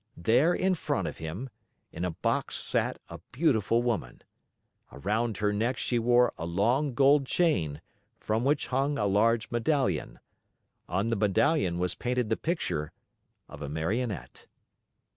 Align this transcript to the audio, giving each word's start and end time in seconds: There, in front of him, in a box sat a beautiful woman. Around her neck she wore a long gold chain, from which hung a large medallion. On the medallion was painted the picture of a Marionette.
There, 0.17 0.51
in 0.55 0.73
front 0.73 1.07
of 1.07 1.19
him, 1.19 1.51
in 1.91 2.03
a 2.05 2.09
box 2.09 2.55
sat 2.55 2.97
a 3.07 3.19
beautiful 3.31 3.83
woman. 3.83 4.23
Around 4.91 5.37
her 5.37 5.53
neck 5.53 5.77
she 5.77 5.99
wore 5.99 6.33
a 6.39 6.45
long 6.47 6.95
gold 6.95 7.27
chain, 7.27 7.81
from 8.19 8.43
which 8.43 8.65
hung 8.73 8.97
a 8.97 9.05
large 9.05 9.51
medallion. 9.51 10.19
On 10.89 11.11
the 11.11 11.15
medallion 11.15 11.77
was 11.77 11.93
painted 11.93 12.31
the 12.31 12.35
picture 12.35 12.91
of 13.47 13.61
a 13.61 13.69
Marionette. 13.69 14.47